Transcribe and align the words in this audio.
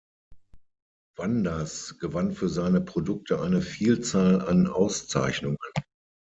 Wanders 1.15 1.99
gewann 1.99 2.31
für 2.31 2.49
seine 2.49 2.81
Produkte 2.81 3.39
eine 3.39 3.61
Vielzahl 3.61 4.41
an 4.41 4.65
Auszeichnungen. 4.65 5.59